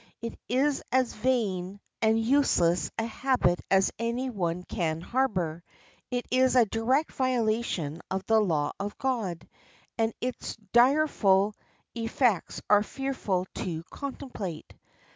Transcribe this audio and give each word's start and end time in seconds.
It 0.19 0.33
is 0.49 0.81
as 0.91 1.13
vain 1.13 1.79
and 2.01 2.19
useless 2.19 2.89
a 2.97 3.05
habit 3.05 3.61
as 3.69 3.91
any 3.99 4.31
one 4.31 4.63
can 4.63 4.99
harbor. 4.99 5.63
It 6.09 6.25
is 6.31 6.55
a 6.55 6.65
direct 6.65 7.11
violation 7.11 8.01
of 8.09 8.25
the 8.25 8.39
law 8.41 8.71
of 8.79 8.97
God, 8.97 9.47
and 9.99 10.11
its 10.19 10.55
direful 10.73 11.53
effects 11.93 12.63
are 12.67 12.81
fearful 12.81 13.45
to 13.57 13.83
contemplate. 13.91 14.73